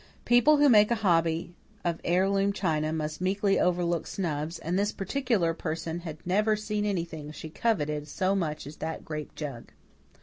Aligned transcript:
People 0.25 0.57
who 0.57 0.67
make 0.67 0.89
a 0.89 0.95
hobby 1.05 1.53
of 1.85 2.01
heirloom 2.03 2.53
china 2.53 2.91
must 2.91 3.21
meekly 3.21 3.59
overlook 3.59 4.07
snubs, 4.07 4.57
and 4.57 4.79
this 4.79 4.91
particular 4.91 5.53
person 5.53 5.99
had 5.99 6.17
never 6.25 6.55
seen 6.55 6.85
anything 6.85 7.31
she 7.31 7.51
coveted 7.51 8.07
so 8.07 8.33
much 8.35 8.65
as 8.65 8.77
that 8.77 9.05
grape 9.05 9.35
jug. 9.35 9.71